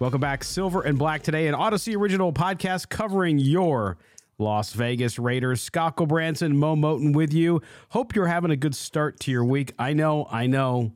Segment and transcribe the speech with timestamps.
[0.00, 3.98] Welcome back, Silver and Black today, an Odyssey original podcast covering your
[4.38, 5.60] Las Vegas Raiders.
[5.60, 7.60] Scott Gulbranson, Mo Moton with you.
[7.88, 9.74] Hope you're having a good start to your week.
[9.76, 10.92] I know, I know.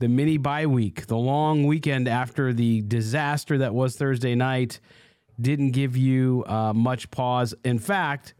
[0.00, 4.80] The mini bye week, the long weekend after the disaster that was Thursday night,
[5.40, 7.54] didn't give you uh, much pause.
[7.64, 8.34] In fact,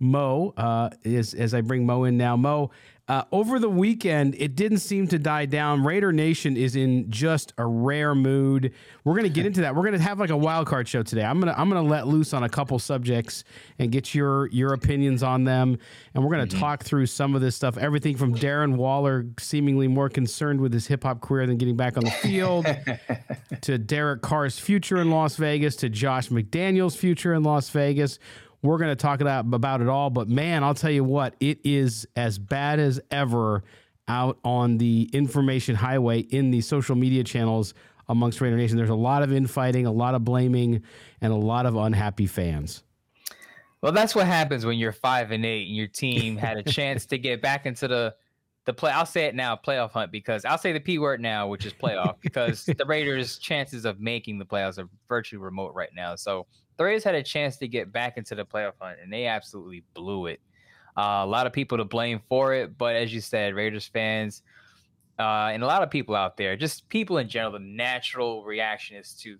[0.00, 2.70] Mo, uh, is, as I bring Mo in now, Mo,
[3.08, 5.82] uh, over the weekend, it didn't seem to die down.
[5.82, 8.74] Raider Nation is in just a rare mood.
[9.02, 9.74] We're gonna get into that.
[9.74, 11.24] We're gonna have like a wild card show today.
[11.24, 13.44] I'm gonna I'm gonna let loose on a couple subjects
[13.78, 15.78] and get your your opinions on them.
[16.12, 16.58] And we're gonna mm-hmm.
[16.58, 17.78] talk through some of this stuff.
[17.78, 21.96] Everything from Darren Waller seemingly more concerned with his hip hop career than getting back
[21.96, 22.66] on the field,
[23.62, 28.18] to Derek Carr's future in Las Vegas, to Josh McDaniels' future in Las Vegas.
[28.62, 30.10] We're going to talk about, about it all.
[30.10, 33.62] But man, I'll tell you what, it is as bad as ever
[34.08, 37.74] out on the information highway in the social media channels
[38.08, 38.76] amongst Raider Nation.
[38.76, 40.82] There's a lot of infighting, a lot of blaming,
[41.20, 42.82] and a lot of unhappy fans.
[43.80, 47.06] Well, that's what happens when you're five and eight and your team had a chance
[47.06, 48.14] to get back into the
[48.64, 48.90] the play.
[48.90, 51.72] I'll say it now, playoff hunt, because I'll say the p word now, which is
[51.72, 56.16] playoff, because the Raiders' chances of making the playoffs are virtually remote right now.
[56.16, 56.46] So
[56.78, 59.84] the Raiders had a chance to get back into the playoff hunt, and they absolutely
[59.94, 60.40] blew it.
[60.96, 64.42] Uh, a lot of people to blame for it, but as you said, Raiders fans
[65.18, 68.96] uh, and a lot of people out there, just people in general, the natural reaction
[68.96, 69.36] is to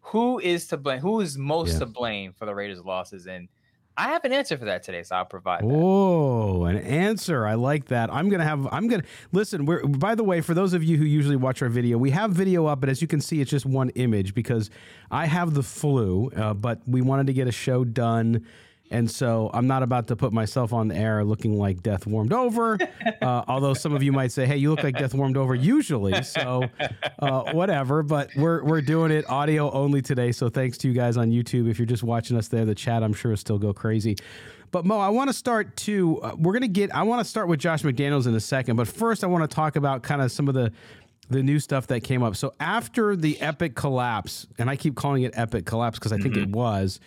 [0.00, 1.78] who is to blame, who is most yeah.
[1.80, 3.48] to blame for the Raiders' losses, and
[3.96, 5.62] I have an answer for that today, so I'll provide.
[5.64, 7.46] Oh, an answer!
[7.46, 8.12] I like that.
[8.12, 8.66] I'm gonna have.
[8.72, 9.66] I'm gonna listen.
[9.66, 12.32] We're by the way, for those of you who usually watch our video, we have
[12.32, 14.70] video up, but as you can see, it's just one image because
[15.10, 16.30] I have the flu.
[16.34, 18.46] Uh, but we wanted to get a show done
[18.92, 22.32] and so I'm not about to put myself on the air looking like death warmed
[22.32, 22.78] over.
[23.20, 26.22] Uh, although some of you might say, "Hey, you look like death warmed over usually."
[26.24, 26.64] So
[27.20, 28.02] uh, whatever.
[28.02, 30.32] But we're we're doing it audio only today.
[30.32, 31.70] So thanks to you guys on YouTube.
[31.70, 34.16] If you're just watching us there, the chat I'm sure will still go crazy.
[34.72, 36.20] But Mo, I want to start too.
[36.20, 36.92] Uh, we're gonna get.
[36.94, 38.76] I want to start with Josh McDaniels in a second.
[38.76, 40.72] But first, I want to talk about kind of some of the
[41.30, 42.34] the new stuff that came up.
[42.34, 46.34] So after the epic collapse, and I keep calling it epic collapse because I think
[46.34, 46.50] mm-hmm.
[46.50, 47.00] it was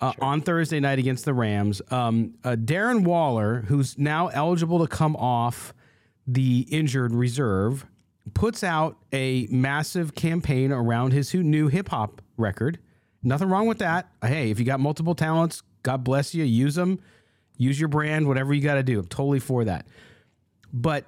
[0.00, 0.24] uh, sure.
[0.24, 1.82] on Thursday night against the Rams.
[1.90, 5.72] Um, uh, Darren Waller, who's now eligible to come off
[6.26, 7.86] the injured reserve,
[8.34, 12.78] puts out a massive campaign around his new hip hop record.
[13.22, 14.08] Nothing wrong with that.
[14.22, 16.44] Hey, if you got multiple talents, God bless you.
[16.44, 17.00] Use them.
[17.56, 19.00] Use your brand, whatever you got to do.
[19.00, 19.86] I'm totally for that.
[20.72, 21.04] But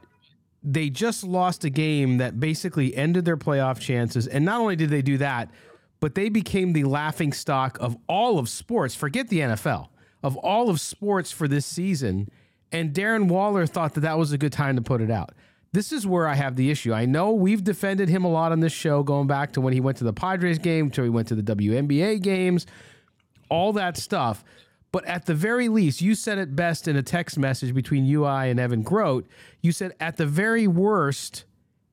[0.62, 4.26] they just lost a game that basically ended their playoff chances.
[4.26, 5.50] And not only did they do that,
[6.00, 8.94] but they became the laughing stock of all of sports.
[8.94, 9.88] Forget the NFL,
[10.22, 12.28] of all of sports for this season.
[12.72, 15.34] And Darren Waller thought that that was a good time to put it out.
[15.72, 16.92] This is where I have the issue.
[16.92, 19.80] I know we've defended him a lot on this show, going back to when he
[19.80, 22.66] went to the Padres game, to he went to the WNBA games,
[23.48, 24.42] all that stuff.
[24.92, 28.24] But at the very least, you said it best in a text message between you,
[28.24, 29.28] I, and Evan Grote.
[29.60, 31.44] You said, at the very worst,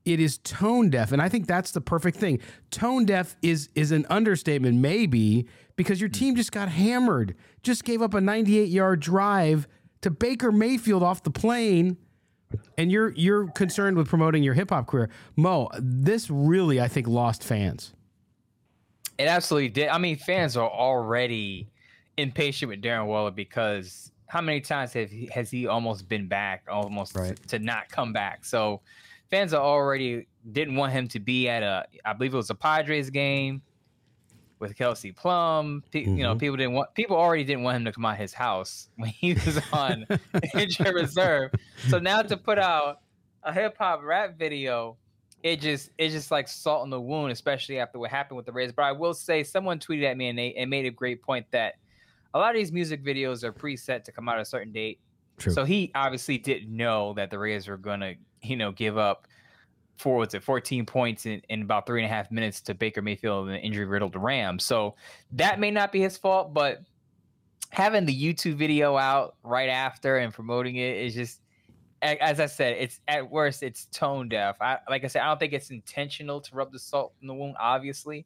[0.07, 2.39] it is tone deaf and i think that's the perfect thing.
[2.71, 6.13] Tone deaf is is an understatement maybe because your hmm.
[6.13, 9.67] team just got hammered just gave up a 98 yard drive
[10.01, 11.97] to baker mayfield off the plane
[12.77, 15.09] and you're you're concerned with promoting your hip hop career.
[15.35, 17.93] Mo this really i think lost fans.
[19.17, 19.89] It absolutely did.
[19.89, 21.69] I mean fans are already
[22.17, 26.63] impatient with Darren Waller because how many times have he, has he almost been back,
[26.69, 27.35] almost Right.
[27.35, 28.45] to, to not come back?
[28.45, 28.81] So
[29.29, 32.55] fans are already didn't want him to be at a, I believe it was a
[32.55, 33.61] Padres game
[34.59, 35.83] with Kelsey Plum.
[35.91, 36.39] Pe- You know, Mhm.
[36.39, 39.33] people didn't want people already didn't want him to come out his house when he
[39.33, 40.05] was on
[40.55, 41.51] injured reserve.
[41.89, 43.01] So now to put out
[43.43, 44.97] a hip hop rap video,
[45.43, 48.51] it just it's just like salt in the wound, especially after what happened with the
[48.51, 48.71] Rays.
[48.71, 51.45] But I will say, someone tweeted at me and they and made a great point
[51.51, 51.75] that
[52.33, 54.99] a lot of these music videos are preset to come out a certain date.
[55.37, 55.53] True.
[55.53, 59.27] So he obviously didn't know that the Rays were gonna, you know, give up
[59.97, 63.01] four what's it, 14 points in, in about three and a half minutes to Baker
[63.01, 64.65] Mayfield and the injury riddled Rams.
[64.65, 64.95] So
[65.31, 66.81] that may not be his fault, but
[67.71, 71.41] having the YouTube video out right after and promoting it is just
[72.01, 74.57] as I said, it's at worst it's tone deaf.
[74.61, 77.33] I like I said, I don't think it's intentional to rub the salt in the
[77.33, 78.25] wound, obviously,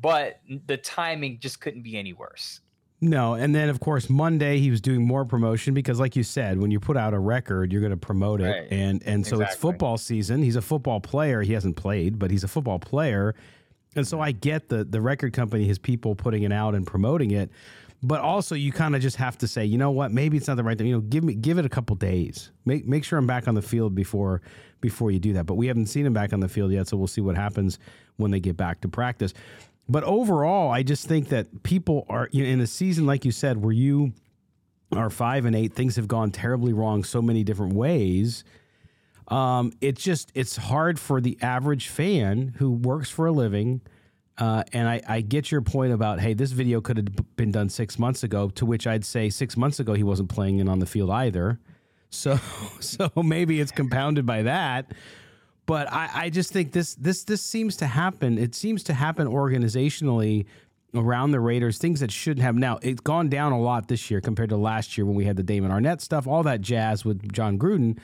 [0.00, 2.60] but the timing just couldn't be any worse.
[3.00, 6.58] No, and then of course Monday he was doing more promotion because, like you said,
[6.58, 8.68] when you put out a record, you're going to promote it, Right.
[8.70, 10.42] and and so it's football season.
[10.42, 11.42] He's a football player.
[11.42, 13.34] He hasn't played, but he's a football player,
[13.94, 17.32] and so I get the the record company, his people putting it out and promoting
[17.32, 17.50] it,
[18.02, 20.56] but also you kind of just have to say, you know what, maybe it's not
[20.56, 20.86] the right thing.
[20.86, 22.52] You know, give me give it a couple days.
[22.64, 24.40] Make make sure I'm back on the field before
[24.80, 25.44] before you do that.
[25.44, 27.78] But we haven't seen him back on the field yet, so we'll see what happens
[28.16, 29.34] when they get back to practice.
[29.88, 33.32] But overall, I just think that people are you know, in a season like you
[33.32, 34.12] said, where you
[34.92, 38.44] are five and eight, things have gone terribly wrong so many different ways.
[39.28, 43.80] Um, it's just it's hard for the average fan who works for a living.
[44.36, 47.68] Uh, and I, I get your point about hey, this video could have been done
[47.68, 48.48] six months ago.
[48.50, 51.58] To which I'd say six months ago he wasn't playing in on the field either.
[52.10, 52.38] So
[52.80, 54.92] so maybe it's compounded by that.
[55.66, 58.38] But I, I just think this this this seems to happen.
[58.38, 60.46] It seems to happen organizationally
[60.94, 62.54] around the Raiders, things that shouldn't have.
[62.54, 65.36] Now it's gone down a lot this year compared to last year when we had
[65.36, 67.98] the Damon Arnette stuff, all that jazz with Jon Gruden.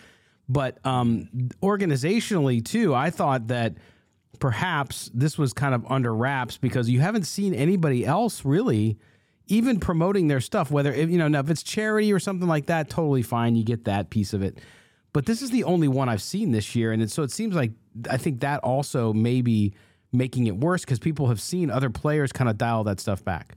[0.48, 1.28] But um,
[1.62, 3.74] organizationally too, I thought that
[4.40, 8.98] perhaps this was kind of under wraps because you haven't seen anybody else really
[9.46, 10.70] even promoting their stuff.
[10.70, 13.54] Whether you know now if it's charity or something like that, totally fine.
[13.54, 14.58] You get that piece of it.
[15.12, 17.72] But this is the only one I've seen this year, and so it seems like
[18.08, 19.74] I think that also may be
[20.12, 23.56] making it worse because people have seen other players kind of dial that stuff back.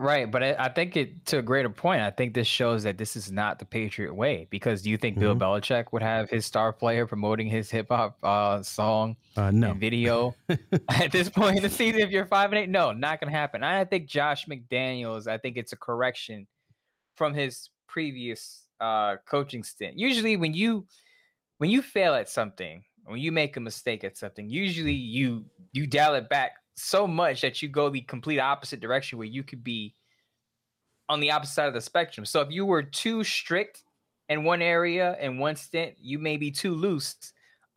[0.00, 2.00] Right, but I, I think it to a greater point.
[2.00, 4.46] I think this shows that this is not the Patriot way.
[4.48, 8.16] Because do you think Bill Belichick would have his star player promoting his hip hop
[8.22, 10.34] uh, song Uh, no, and video
[10.88, 12.00] at this point in the season?
[12.00, 13.62] If you're five and eight, no, not gonna happen.
[13.62, 15.26] I think Josh McDaniels.
[15.26, 16.46] I think it's a correction
[17.14, 19.98] from his previous uh, coaching stint.
[19.98, 20.86] Usually, when you
[21.58, 25.86] when you fail at something, when you make a mistake at something, usually you you
[25.86, 29.62] dial it back so much that you go the complete opposite direction where you could
[29.62, 29.94] be
[31.08, 32.24] on the opposite side of the spectrum.
[32.24, 33.82] So if you were too strict
[34.28, 37.16] in one area in one stint, you may be too loose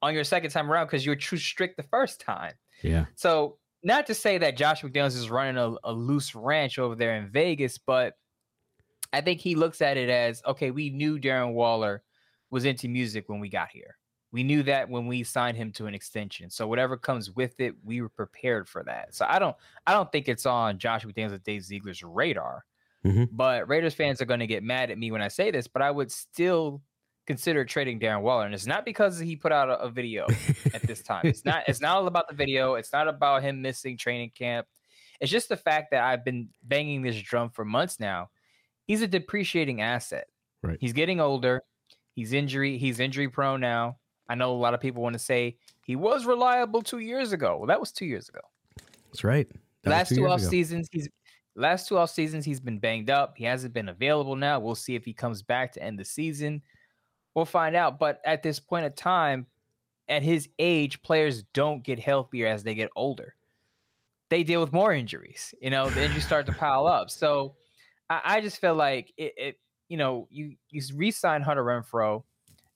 [0.01, 2.53] on your second time around because you were too strict the first time.
[2.83, 6.95] yeah, So not to say that Josh McDaniels is running a, a loose ranch over
[6.95, 8.13] there in Vegas, but
[9.11, 12.03] I think he looks at it as okay, we knew Darren Waller
[12.49, 13.97] was into music when we got here.
[14.33, 16.49] We knew that when we signed him to an extension.
[16.49, 19.13] So whatever comes with it, we were prepared for that.
[19.13, 22.65] So I don't I don't think it's on Josh McDaniels and Dave Ziegler's radar.
[23.05, 23.29] Mhm.
[23.31, 25.83] But Raiders fans are going to get mad at me when I say this, but
[25.83, 26.81] I would still
[27.27, 28.45] consider trading Darren Waller.
[28.45, 30.25] And it's not because he put out a, a video
[30.73, 31.21] at this time.
[31.25, 32.73] It's not it's not all about the video.
[32.73, 34.65] It's not about him missing training camp.
[35.21, 38.31] It's just the fact that I've been banging this drum for months now.
[38.87, 40.25] He's a depreciating asset.
[40.63, 40.79] Right.
[40.81, 41.61] He's getting older.
[42.15, 43.97] He's injury he's injury prone now.
[44.33, 47.57] I know a lot of people want to say he was reliable 2 years ago.
[47.57, 48.39] Well, that was 2 years ago.
[49.11, 49.47] that's right.
[49.83, 50.49] That last two years off ago.
[50.49, 51.07] seasons he's
[51.55, 53.35] last two off seasons he's been banged up.
[53.37, 54.59] He hasn't been available now.
[54.59, 56.63] We'll see if he comes back to end the season.
[57.35, 57.99] We'll find out.
[57.99, 59.45] But at this point of time,
[60.07, 63.35] at his age, players don't get healthier as they get older.
[64.29, 65.53] They deal with more injuries.
[65.61, 67.11] You know, the injuries start to pile up.
[67.11, 67.53] So
[68.09, 69.59] I, I just feel like it, it.
[69.89, 72.23] You know, you you re-sign Hunter Renfrow,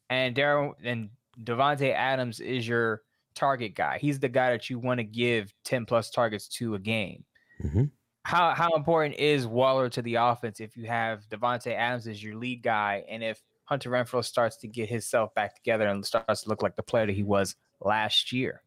[0.09, 1.09] and Darren and
[1.43, 3.03] Davante Adams is your
[3.35, 3.97] target guy.
[3.99, 7.23] He's the guy that you want to give ten plus targets to a game.
[7.63, 7.91] Mhm.
[8.23, 12.35] how how important is Waller to the offense if you have Davante Adams as your
[12.35, 16.49] lead guy, and if Hunter Renfrow starts to get himself back together and starts to
[16.49, 18.61] look like the player that he was last year?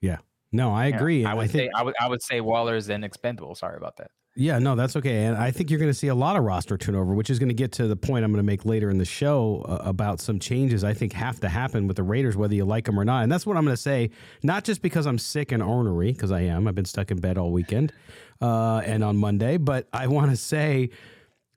[0.00, 0.18] Yeah.
[0.52, 1.24] No, I agree.
[1.24, 3.54] I would I think, say I would I would say Waller is then expendable.
[3.54, 4.10] Sorry about that.
[4.34, 5.26] Yeah, no, that's okay.
[5.26, 7.50] And I think you're going to see a lot of roster turnover, which is going
[7.50, 10.20] to get to the point I'm going to make later in the show uh, about
[10.20, 13.04] some changes I think have to happen with the Raiders, whether you like them or
[13.04, 13.24] not.
[13.24, 14.10] And that's what I'm going to say,
[14.42, 16.66] not just because I'm sick and ornery, because I am.
[16.66, 17.92] I've been stuck in bed all weekend
[18.40, 20.88] uh, and on Monday, but I want to say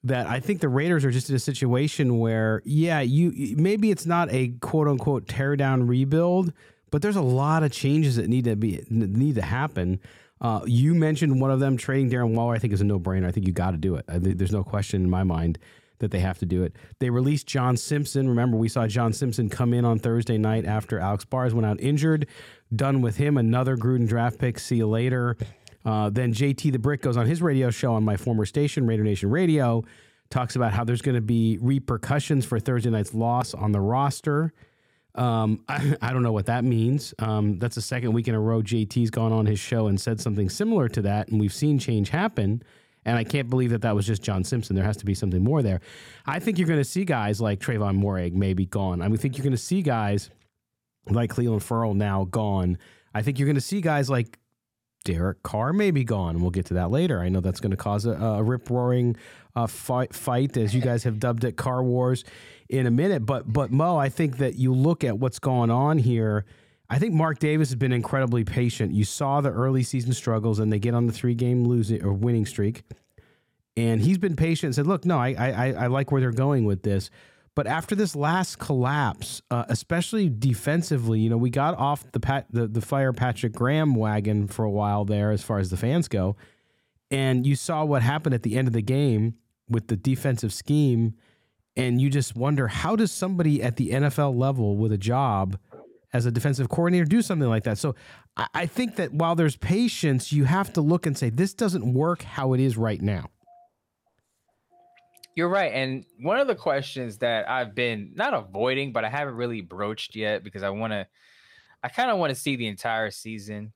[0.04, 4.06] that I think the Raiders are just in a situation where, yeah, you maybe it's
[4.06, 6.52] not a quote unquote tear down rebuild,
[6.92, 10.02] but there's a lot of changes that need to be need to happen.
[10.42, 12.56] Uh, you mentioned one of them trading Darren Waller.
[12.56, 13.28] I think is a no brainer.
[13.28, 14.06] I think you got to do it.
[14.08, 15.58] Think there's no question in my mind
[16.00, 16.76] that they have to do it.
[17.00, 18.28] They released John Simpson.
[18.28, 21.80] Remember, we saw John Simpson come in on Thursday night after Alex Bars went out
[21.80, 22.28] injured.
[22.76, 23.38] Done with him.
[23.38, 24.60] Another Gruden draft pick.
[24.60, 25.38] See you later.
[25.86, 29.04] Uh, then JT the Brick goes on his radio show on my former station, Raider
[29.04, 29.84] Nation Radio,
[30.30, 34.52] talks about how there's going to be repercussions for Thursday night's loss on the roster.
[35.16, 37.14] Um, I, I, don't know what that means.
[37.20, 40.20] Um, that's the second week in a row JT's gone on his show and said
[40.20, 42.62] something similar to that, and we've seen change happen.
[43.08, 44.76] And I can't believe that that was just John Simpson.
[44.76, 45.80] There has to be something more there.
[46.26, 49.02] I think you're going to see guys like Trevon Moehrig maybe gone.
[49.02, 50.32] I mean, I think you're going to see guys
[51.08, 52.80] like Clelin Ferrell now gone.
[53.14, 54.40] I think you're going to see guys like
[55.06, 56.42] Derek Carr may be gone.
[56.42, 57.22] We'll get to that later.
[57.22, 59.16] I know that's going to cause a, a rip roaring
[59.56, 62.26] uh, fight, fight, as you guys have dubbed it, Car Wars,
[62.68, 63.26] in a minute.
[63.26, 66.44] But but Mo, I think that you look at what's going on here.
[66.90, 68.94] I think Mark Davis has been incredibly patient.
[68.94, 72.12] You saw the early season struggles, and they get on the three game losing or
[72.12, 72.84] winning streak,
[73.78, 76.66] and he's been patient and said, "Look, no, I I, I like where they're going
[76.66, 77.10] with this."
[77.56, 82.48] But after this last collapse, uh, especially defensively, you know, we got off the, pat,
[82.52, 86.10] the the fire Patrick Graham wagon for a while there, as far as the fans
[86.10, 86.36] go,
[87.10, 89.36] and you saw what happened at the end of the game
[89.70, 91.16] with the defensive scheme,
[91.78, 95.58] and you just wonder how does somebody at the NFL level with a job
[96.12, 97.78] as a defensive coordinator do something like that?
[97.78, 97.96] So
[98.36, 101.94] I, I think that while there's patience, you have to look and say this doesn't
[101.94, 103.30] work how it is right now.
[105.36, 105.74] You're right.
[105.74, 110.16] And one of the questions that I've been not avoiding, but I haven't really broached
[110.16, 111.06] yet because I want to,
[111.84, 113.74] I kind of want to see the entire season.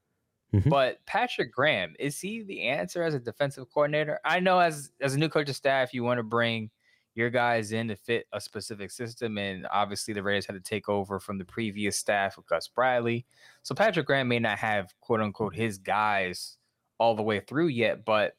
[0.53, 0.69] Mm-hmm.
[0.69, 4.19] But Patrick Graham, is he the answer as a defensive coordinator?
[4.25, 6.71] I know as as a new coach of staff, you want to bring
[7.13, 9.37] your guys in to fit a specific system.
[9.37, 13.25] And obviously the Raiders had to take over from the previous staff with Gus Bradley.
[13.61, 16.57] So Patrick Graham may not have quote unquote his guys
[16.97, 18.35] all the way through yet, but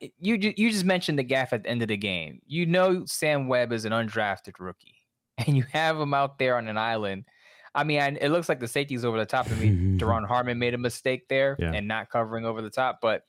[0.00, 2.40] you you just mentioned the gaff at the end of the game.
[2.46, 5.06] You know Sam Webb is an undrafted rookie,
[5.38, 7.24] and you have him out there on an island.
[7.76, 9.68] I mean, I, it looks like the safety's over the top of me.
[9.98, 11.72] Duron Harmon made a mistake there yeah.
[11.72, 13.22] and not covering over the top, but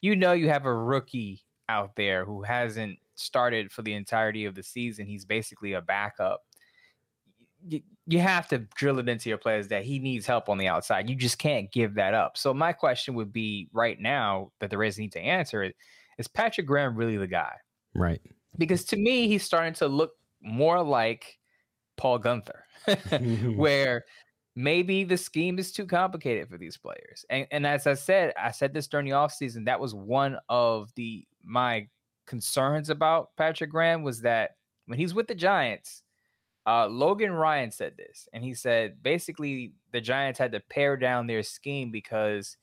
[0.00, 4.54] you know you have a rookie out there who hasn't started for the entirety of
[4.54, 5.06] the season.
[5.06, 6.42] He's basically a backup
[7.66, 10.68] you, you have to drill it into your players that he needs help on the
[10.68, 11.08] outside.
[11.08, 12.36] You just can't give that up.
[12.36, 15.74] So my question would be right now that the Rays need to answer it
[16.18, 17.54] is Patrick Graham really the guy?
[17.94, 18.20] Right.
[18.58, 21.38] Because to me, he's starting to look more like
[21.96, 22.60] Paul Guenther,
[23.56, 24.04] where
[24.54, 27.24] maybe the scheme is too complicated for these players.
[27.30, 30.92] And, and as I said, I said this during the offseason, that was one of
[30.94, 31.88] the my
[32.26, 34.56] concerns about Patrick Graham was that
[34.86, 36.02] when he's with the Giants,
[36.66, 41.26] uh, Logan Ryan said this, and he said basically the Giants had to pare down
[41.26, 42.56] their scheme because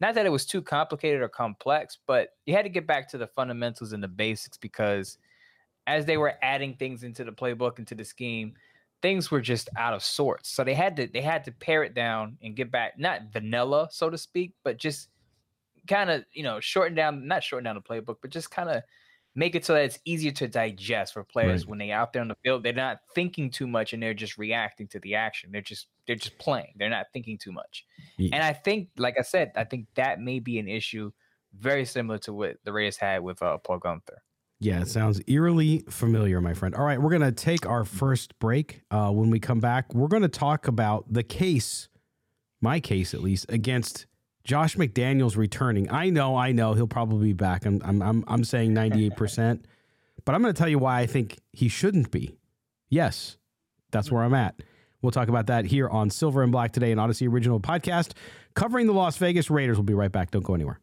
[0.00, 3.18] not that it was too complicated or complex, but you had to get back to
[3.18, 5.16] the fundamentals and the basics because
[5.86, 8.54] as they were adding things into the playbook into the scheme,
[9.00, 10.50] things were just out of sorts.
[10.50, 13.88] So they had to they had to pare it down and get back not vanilla,
[13.90, 15.08] so to speak, but just
[15.86, 18.82] kind of you know shorten down not shorten down the playbook, but just kind of
[19.36, 21.70] make it so that it's easier to digest for players right.
[21.70, 22.62] when they're out there on the field.
[22.62, 25.50] They're not thinking too much and they're just reacting to the action.
[25.52, 26.74] They're just they're just playing.
[26.76, 27.84] They're not thinking too much.
[28.16, 28.30] Yeah.
[28.32, 31.12] And I think, like I said, I think that may be an issue
[31.56, 34.18] very similar to what the Rays had with uh, Paul Guenther.
[34.58, 36.74] Yeah, it sounds eerily familiar, my friend.
[36.74, 38.80] All right, we're going to take our first break.
[38.90, 41.88] Uh, when we come back, we're going to talk about the case,
[42.62, 44.06] my case at least, against
[44.46, 45.90] Josh McDaniels returning.
[45.90, 47.66] I know, I know he'll probably be back.
[47.66, 49.64] I'm I'm I'm, I'm saying 98%.
[50.24, 52.38] but I'm going to tell you why I think he shouldn't be.
[52.88, 53.36] Yes,
[53.90, 54.62] that's where I'm at.
[55.02, 58.12] We'll talk about that here on Silver and Black today, an Odyssey original podcast
[58.54, 59.76] covering the Las Vegas Raiders.
[59.76, 60.30] We'll be right back.
[60.30, 60.80] Don't go anywhere.